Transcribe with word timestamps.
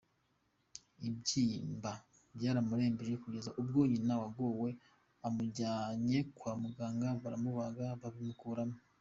Ibyimba 1.07 1.91
byaramurembeje, 2.35 3.13
kugeza 3.23 3.49
ubwo 3.61 3.79
nyina 3.91 4.13
wagowe 4.21 4.69
amujyanye 5.27 6.17
kwa 6.37 6.53
muganga, 6.61 7.09
baramubaga 7.21 7.87
babikuramo. 8.01 8.77